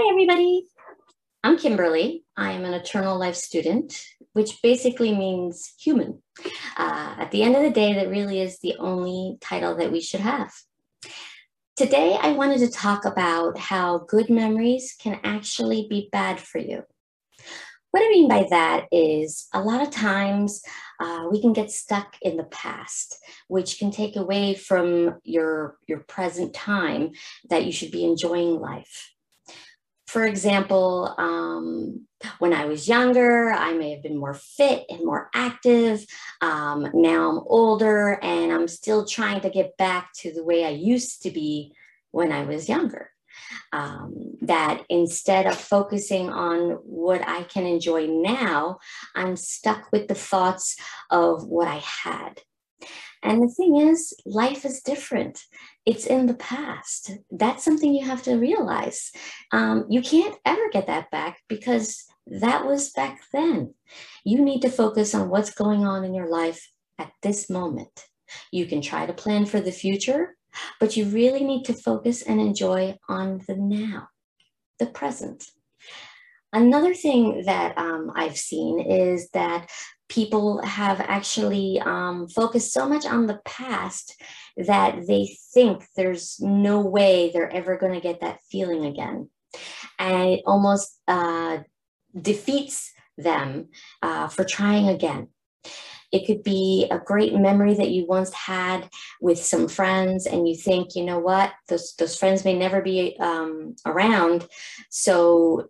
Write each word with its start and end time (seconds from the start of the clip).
Hi, 0.00 0.10
everybody. 0.12 0.64
I'm 1.42 1.58
Kimberly. 1.58 2.22
I 2.36 2.52
am 2.52 2.64
an 2.64 2.72
eternal 2.72 3.18
life 3.18 3.34
student, 3.34 4.00
which 4.32 4.62
basically 4.62 5.12
means 5.12 5.74
human. 5.76 6.22
Uh, 6.76 7.16
at 7.18 7.32
the 7.32 7.42
end 7.42 7.56
of 7.56 7.62
the 7.62 7.70
day, 7.70 7.94
that 7.94 8.08
really 8.08 8.40
is 8.40 8.60
the 8.60 8.76
only 8.78 9.38
title 9.40 9.74
that 9.74 9.90
we 9.90 10.00
should 10.00 10.20
have. 10.20 10.52
Today, 11.74 12.16
I 12.22 12.30
wanted 12.30 12.60
to 12.60 12.70
talk 12.70 13.06
about 13.06 13.58
how 13.58 13.98
good 14.06 14.30
memories 14.30 14.94
can 14.96 15.18
actually 15.24 15.88
be 15.90 16.08
bad 16.12 16.38
for 16.38 16.58
you. 16.58 16.84
What 17.90 18.04
I 18.04 18.08
mean 18.10 18.28
by 18.28 18.46
that 18.50 18.86
is 18.92 19.48
a 19.52 19.60
lot 19.60 19.82
of 19.82 19.90
times 19.90 20.62
uh, 21.00 21.26
we 21.28 21.40
can 21.40 21.52
get 21.52 21.72
stuck 21.72 22.14
in 22.22 22.36
the 22.36 22.44
past, 22.44 23.18
which 23.48 23.80
can 23.80 23.90
take 23.90 24.14
away 24.14 24.54
from 24.54 25.18
your, 25.24 25.76
your 25.88 26.04
present 26.06 26.54
time 26.54 27.10
that 27.50 27.64
you 27.64 27.72
should 27.72 27.90
be 27.90 28.04
enjoying 28.04 28.60
life 28.60 29.10
for 30.08 30.24
example, 30.24 31.14
um, 31.18 32.06
when 32.38 32.54
I 32.54 32.64
was 32.64 32.88
younger, 32.88 33.50
I 33.52 33.74
may 33.74 33.90
have 33.90 34.02
been 34.02 34.16
more 34.16 34.32
fit 34.32 34.86
and 34.88 35.04
more 35.04 35.28
active. 35.34 36.04
Um, 36.40 36.88
now 36.94 37.28
I'm 37.28 37.38
older 37.46 38.18
and 38.22 38.50
I'm 38.50 38.68
still 38.68 39.04
trying 39.04 39.42
to 39.42 39.50
get 39.50 39.76
back 39.76 40.10
to 40.20 40.32
the 40.32 40.42
way 40.42 40.64
I 40.64 40.70
used 40.70 41.22
to 41.22 41.30
be 41.30 41.74
when 42.10 42.32
I 42.32 42.44
was 42.44 42.70
younger. 42.70 43.10
Um, 43.72 44.38
that 44.40 44.82
instead 44.88 45.46
of 45.46 45.56
focusing 45.56 46.30
on 46.30 46.70
what 46.82 47.20
I 47.28 47.42
can 47.42 47.66
enjoy 47.66 48.06
now, 48.06 48.78
I'm 49.14 49.36
stuck 49.36 49.92
with 49.92 50.08
the 50.08 50.14
thoughts 50.14 50.76
of 51.10 51.46
what 51.46 51.68
I 51.68 51.82
had. 51.84 52.40
And 53.22 53.42
the 53.42 53.48
thing 53.48 53.76
is, 53.76 54.14
life 54.24 54.64
is 54.64 54.80
different. 54.80 55.40
It's 55.84 56.06
in 56.06 56.26
the 56.26 56.34
past. 56.34 57.10
That's 57.30 57.64
something 57.64 57.92
you 57.92 58.06
have 58.06 58.22
to 58.24 58.36
realize. 58.36 59.10
Um, 59.52 59.86
you 59.88 60.02
can't 60.02 60.36
ever 60.44 60.68
get 60.72 60.86
that 60.86 61.10
back 61.10 61.40
because 61.48 62.04
that 62.26 62.66
was 62.66 62.90
back 62.90 63.20
then. 63.32 63.74
You 64.24 64.44
need 64.44 64.60
to 64.62 64.70
focus 64.70 65.14
on 65.14 65.30
what's 65.30 65.50
going 65.50 65.84
on 65.84 66.04
in 66.04 66.14
your 66.14 66.28
life 66.28 66.70
at 66.98 67.12
this 67.22 67.50
moment. 67.50 68.06
You 68.52 68.66
can 68.66 68.82
try 68.82 69.06
to 69.06 69.12
plan 69.12 69.46
for 69.46 69.60
the 69.60 69.72
future, 69.72 70.36
but 70.78 70.96
you 70.96 71.06
really 71.06 71.44
need 71.44 71.64
to 71.64 71.72
focus 71.74 72.22
and 72.22 72.40
enjoy 72.40 72.96
on 73.08 73.40
the 73.48 73.56
now, 73.56 74.08
the 74.78 74.86
present. 74.86 75.44
Another 76.52 76.94
thing 76.94 77.42
that 77.44 77.76
um, 77.76 78.10
I've 78.14 78.38
seen 78.38 78.80
is 78.80 79.28
that 79.30 79.68
people 80.08 80.62
have 80.62 81.00
actually 81.00 81.78
um, 81.80 82.28
focused 82.28 82.72
so 82.72 82.88
much 82.88 83.04
on 83.04 83.26
the 83.26 83.40
past 83.44 84.14
that 84.56 85.06
they 85.06 85.36
think 85.52 85.84
there's 85.94 86.40
no 86.40 86.80
way 86.80 87.30
they're 87.30 87.52
ever 87.52 87.76
going 87.76 87.92
to 87.92 88.00
get 88.00 88.20
that 88.20 88.40
feeling 88.50 88.86
again. 88.86 89.28
And 89.98 90.30
it 90.30 90.42
almost 90.46 90.98
uh, 91.06 91.58
defeats 92.18 92.92
them 93.18 93.68
uh, 94.02 94.28
for 94.28 94.44
trying 94.44 94.88
again. 94.88 95.28
It 96.10 96.26
could 96.26 96.42
be 96.42 96.86
a 96.90 96.98
great 96.98 97.34
memory 97.34 97.74
that 97.74 97.90
you 97.90 98.06
once 98.06 98.32
had 98.32 98.88
with 99.20 99.38
some 99.38 99.68
friends, 99.68 100.24
and 100.24 100.48
you 100.48 100.56
think, 100.56 100.94
you 100.94 101.04
know 101.04 101.18
what, 101.18 101.52
those, 101.68 101.94
those 101.98 102.16
friends 102.16 102.46
may 102.46 102.56
never 102.56 102.80
be 102.80 103.14
um, 103.20 103.76
around. 103.84 104.48
So 104.88 105.68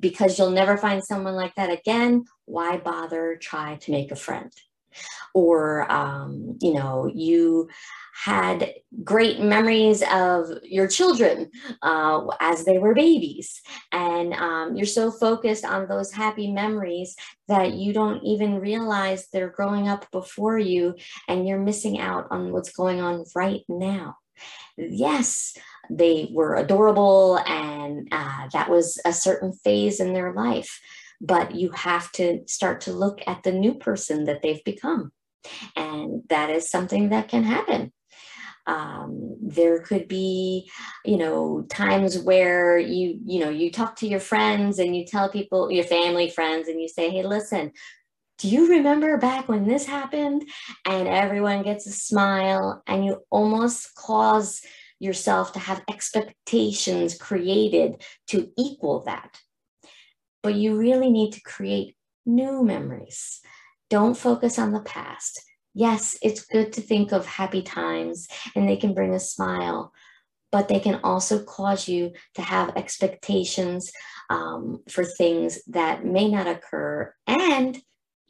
because 0.00 0.38
you'll 0.38 0.50
never 0.50 0.76
find 0.76 1.02
someone 1.02 1.34
like 1.34 1.54
that 1.56 1.70
again, 1.70 2.24
why 2.44 2.76
bother 2.76 3.36
try 3.36 3.76
to 3.76 3.90
make 3.90 4.10
a 4.10 4.16
friend? 4.16 4.52
Or, 5.34 5.90
um, 5.90 6.58
you 6.60 6.74
know, 6.74 7.10
you 7.12 7.68
had 8.14 8.74
great 9.02 9.40
memories 9.40 10.02
of 10.12 10.50
your 10.62 10.86
children 10.86 11.50
uh, 11.80 12.26
as 12.40 12.64
they 12.64 12.78
were 12.78 12.94
babies. 12.94 13.62
And 13.90 14.34
um, 14.34 14.76
you're 14.76 14.84
so 14.84 15.10
focused 15.10 15.64
on 15.64 15.88
those 15.88 16.12
happy 16.12 16.52
memories 16.52 17.16
that 17.48 17.72
you 17.72 17.94
don't 17.94 18.22
even 18.22 18.60
realize 18.60 19.28
they're 19.28 19.48
growing 19.48 19.88
up 19.88 20.10
before 20.10 20.58
you 20.58 20.94
and 21.26 21.48
you're 21.48 21.58
missing 21.58 21.98
out 21.98 22.26
on 22.30 22.52
what's 22.52 22.72
going 22.72 23.00
on 23.00 23.24
right 23.34 23.62
now. 23.68 24.16
Yes, 24.76 25.54
they 25.90 26.28
were 26.32 26.56
adorable 26.56 27.38
and 27.46 28.08
uh, 28.10 28.48
that 28.52 28.70
was 28.70 29.00
a 29.04 29.12
certain 29.12 29.52
phase 29.52 30.00
in 30.00 30.12
their 30.12 30.32
life. 30.32 30.80
But 31.20 31.54
you 31.54 31.70
have 31.72 32.10
to 32.12 32.42
start 32.46 32.80
to 32.82 32.92
look 32.92 33.20
at 33.26 33.42
the 33.42 33.52
new 33.52 33.74
person 33.74 34.24
that 34.24 34.42
they've 34.42 34.64
become. 34.64 35.12
And 35.76 36.22
that 36.28 36.50
is 36.50 36.70
something 36.70 37.10
that 37.10 37.28
can 37.28 37.44
happen. 37.44 37.92
Um, 38.66 39.36
there 39.40 39.80
could 39.80 40.06
be 40.06 40.70
you 41.04 41.16
know 41.16 41.66
times 41.68 42.16
where 42.16 42.78
you 42.78 43.18
you 43.24 43.40
know 43.40 43.50
you 43.50 43.72
talk 43.72 43.96
to 43.96 44.06
your 44.06 44.20
friends 44.20 44.78
and 44.78 44.94
you 44.94 45.04
tell 45.04 45.28
people 45.28 45.68
your 45.72 45.84
family 45.84 46.30
friends 46.30 46.68
and 46.68 46.80
you 46.80 46.88
say 46.88 47.10
hey 47.10 47.24
listen 47.24 47.72
do 48.42 48.48
you 48.48 48.70
remember 48.70 49.18
back 49.18 49.48
when 49.48 49.68
this 49.68 49.86
happened 49.86 50.42
and 50.84 51.06
everyone 51.06 51.62
gets 51.62 51.86
a 51.86 51.92
smile 51.92 52.82
and 52.88 53.04
you 53.04 53.22
almost 53.30 53.94
cause 53.94 54.60
yourself 54.98 55.52
to 55.52 55.60
have 55.60 55.80
expectations 55.88 57.16
created 57.16 58.02
to 58.26 58.50
equal 58.58 59.04
that. 59.04 59.38
But 60.42 60.56
you 60.56 60.76
really 60.76 61.08
need 61.08 61.34
to 61.34 61.40
create 61.42 61.94
new 62.26 62.64
memories. 62.64 63.40
Don't 63.90 64.16
focus 64.16 64.58
on 64.58 64.72
the 64.72 64.80
past. 64.80 65.40
Yes, 65.72 66.18
it's 66.20 66.44
good 66.44 66.72
to 66.72 66.80
think 66.80 67.12
of 67.12 67.24
happy 67.24 67.62
times 67.62 68.26
and 68.56 68.68
they 68.68 68.76
can 68.76 68.92
bring 68.92 69.14
a 69.14 69.20
smile, 69.20 69.92
but 70.50 70.66
they 70.66 70.80
can 70.80 70.98
also 71.04 71.44
cause 71.44 71.86
you 71.86 72.10
to 72.34 72.42
have 72.42 72.76
expectations 72.76 73.92
um, 74.30 74.82
for 74.88 75.04
things 75.04 75.60
that 75.68 76.04
may 76.04 76.28
not 76.28 76.48
occur 76.48 77.14
and 77.28 77.80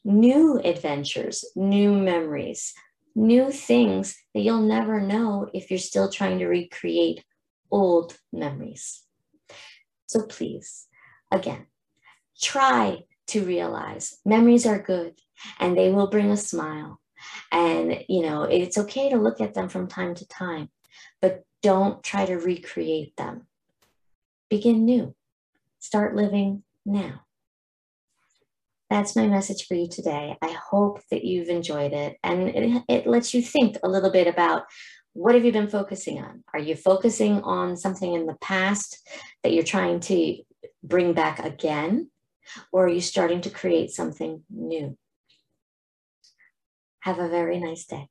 new 0.05 0.59
adventures, 0.59 1.45
new 1.55 1.93
memories, 1.93 2.75
new 3.15 3.51
things 3.51 4.17
that 4.35 4.41
you'll 4.41 4.63
never 4.63 5.01
know 5.01 5.49
if 5.53 5.71
you're 5.71 5.79
still 5.79 6.11
trying 6.11 6.39
to 6.39 6.47
recreate 6.47 7.25
old 7.71 8.17
memories. 8.33 9.03
So 10.07 10.27
please, 10.27 10.89
again, 11.31 11.67
try 12.41 13.05
to 13.29 13.45
realize 13.45 14.19
memories 14.25 14.67
are 14.67 14.83
good 14.83 15.15
and 15.59 15.77
they 15.77 15.91
will 15.91 16.09
bring 16.09 16.31
a 16.31 16.37
smile. 16.37 17.01
And, 17.51 18.05
you 18.09 18.23
know, 18.23 18.43
it's 18.43 18.79
okay 18.79 19.11
to 19.11 19.17
look 19.17 19.41
at 19.41 19.55
them 19.55 19.69
from 19.69 19.87
time 19.87 20.15
to 20.17 20.29
time, 20.29 20.71
but 21.21 21.45
don't 21.63 22.03
try 22.03 22.27
to 22.27 22.35
recreate 22.35 23.17
them. 23.17 23.47
Begin 24.51 24.85
new. 24.85 25.15
Start 25.79 26.17
living 26.17 26.65
now 26.85 27.23
that's 28.93 29.17
my 29.17 29.27
message 29.27 29.67
for 29.67 29.75
you 29.75 29.89
today. 29.89 30.37
I 30.43 30.51
hope 30.51 31.01
that 31.11 31.25
you've 31.25 31.49
enjoyed 31.49 31.95
it 31.95 32.19
and 32.23 32.49
it, 32.51 32.83
it 32.89 33.07
lets 33.07 33.33
you 33.33 33.41
think 33.41 33.79
a 33.83 33.89
little 33.89 34.11
bit 34.11 34.27
about 34.27 34.65
what 35.15 35.35
have 35.35 35.45
you 35.45 35.53
been 35.53 35.69
focusing 35.69 36.23
on? 36.23 36.45
Are 36.53 36.61
you 36.61 36.77
focusing 36.77 37.41
on 37.43 37.77
something 37.77 38.13
in 38.13 38.27
the 38.27 38.37
past 38.43 39.09
that 39.43 39.53
you're 39.53 39.65
trying 39.65 40.01
to 40.01 40.37
bring 40.83 41.15
back 41.15 41.39
again? 41.39 42.11
Or 42.71 42.85
are 42.85 42.91
you 42.91 43.01
starting 43.01 43.41
to 43.43 43.51
create 43.51 43.93
something 43.93 44.43
new? 44.51 44.99
Have 47.01 47.19
a 47.19 47.29
very 47.29 47.59
nice 47.61 47.87
day. 47.87 48.09